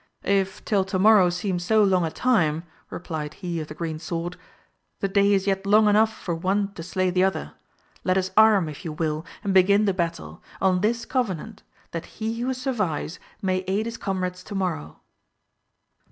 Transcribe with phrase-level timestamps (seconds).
[0.23, 4.35] If till to morrow seem so long a time, replied he of the green sword,
[4.99, 7.53] the day is yet long enough for one to slay the other;
[8.03, 11.61] let us arm if you will and begin the battle, on this covenant,
[11.91, 15.01] that he who survives may aid his comrades to morrow.